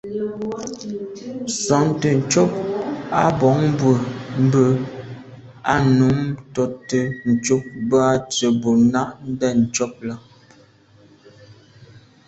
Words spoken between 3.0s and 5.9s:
à bwôgmbwə̀ mbwɔ̂ α̂